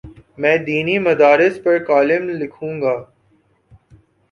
[0.37, 2.95] میں دینی مدارس پر کالم لکھوں گا۔